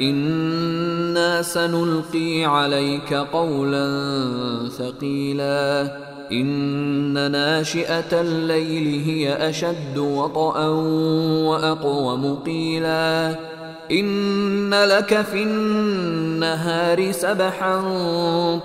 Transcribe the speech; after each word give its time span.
أنا 0.00 1.42
سنلقي 1.42 2.44
عليك 2.44 3.14
قولا 3.14 3.88
ثقيلا 4.68 5.96
ان 6.32 7.30
ناشئه 7.32 8.20
الليل 8.20 9.02
هي 9.06 9.48
اشد 9.48 9.98
وطئا 9.98 10.68
واقوم 11.48 12.34
قيلا 12.34 13.34
إن 13.90 14.74
لك 14.74 15.22
في 15.22 15.42
النهار 15.42 17.12
سبحا 17.12 17.80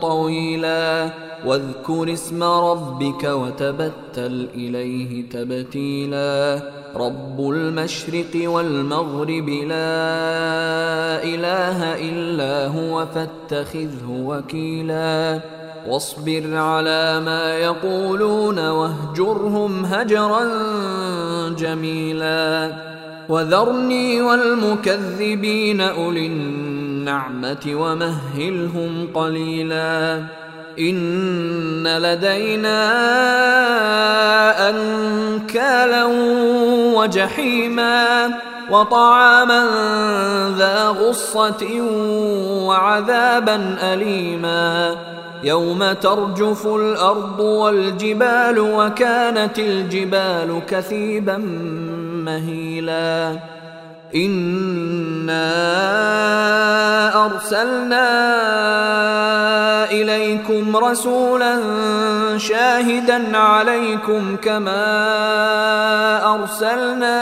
طويلا 0.02 1.09
واذكر 1.45 2.13
اسم 2.13 2.44
ربك 2.44 3.23
وتبتل 3.23 4.47
إليه 4.53 5.30
تبتيلا. 5.30 6.61
رب 6.95 7.39
المشرق 7.39 8.49
والمغرب 8.49 9.49
لا 9.49 11.23
إله 11.23 11.95
إلا 12.09 12.67
هو 12.67 13.05
فاتخذه 13.05 14.08
وكيلا. 14.09 15.39
واصبر 15.88 16.55
على 16.55 17.19
ما 17.19 17.58
يقولون 17.58 18.69
واهجرهم 18.69 19.85
هجرا 19.85 20.41
جميلا. 21.50 22.72
وذرني 23.32 24.22
والمكذبين 24.22 25.82
أولي 25.82 26.26
النعمة 26.26 27.60
ومهلهم 27.68 29.08
قليلا. 29.14 30.24
إن 30.80 31.88
لدينا 31.88 32.80
أنكالا 34.70 36.06
وجحيما 36.96 38.30
وطعاما 38.70 39.66
ذا 40.58 40.88
غصة 40.88 41.82
وعذابا 42.68 43.78
أليما. 43.82 44.96
يوم 45.44 45.92
ترجف 45.92 46.68
الأرض 46.68 47.40
والجبال 47.40 48.59
وكانت 48.59 49.59
الجبال 49.59 50.62
كثيبا 50.70 51.42
مهيلا. 52.25 53.39
إنا 54.16 55.52
أرسلنا 57.25 58.11
إليكم 59.91 60.78
رسولا 60.78 61.59
شاهدا 62.38 63.38
عليكم 63.38 64.36
كما 64.36 64.83
أرسلنا 66.36 67.17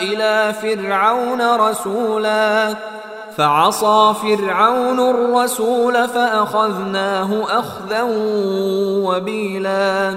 إلى 0.00 0.54
فرعون 0.62 1.56
رسولا. 1.56 2.74
فعصى 3.36 4.14
فرعون 4.22 5.10
الرسول 5.10 6.08
فأخذناه 6.08 7.44
أخذا 7.58 8.02
وبيلا. 9.04 10.16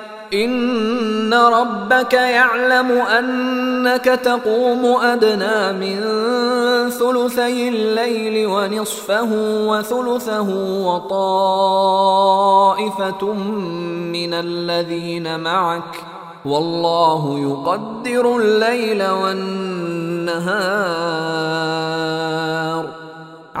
ان 0.33 1.33
ربك 1.33 2.13
يعلم 2.13 2.91
انك 2.91 4.05
تقوم 4.05 4.85
ادنى 4.85 5.73
من 5.73 5.99
ثلثي 6.89 7.69
الليل 7.69 8.47
ونصفه 8.47 9.29
وثلثه 9.67 10.49
وطائفه 10.87 12.13
من 14.13 14.33
الذين 14.33 15.39
معك 15.39 16.03
والله 16.45 17.39
يقدر 17.39 18.37
الليل 18.37 19.03
والنهار 19.09 20.61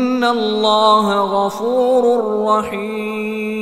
ان 0.00 0.24
الله 0.24 1.06
غفور 1.36 2.04
رحيم 2.48 3.59